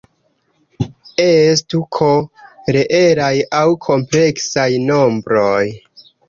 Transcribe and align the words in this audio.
Estu 1.25 1.81
"K" 1.97 2.07
reelaj 2.77 3.29
aŭ 3.59 3.69
kompleksaj 3.89 4.67
nombroj. 4.89 5.63